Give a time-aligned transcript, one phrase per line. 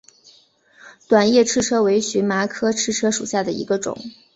[1.07, 3.95] 短叶赤车为荨麻科赤车属下的一个种。